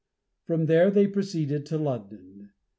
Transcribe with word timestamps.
From 0.45 0.65
there 0.65 0.89
they 0.89 1.05
proceeded 1.05 1.63
to 1.67 1.77
London. 1.77 2.53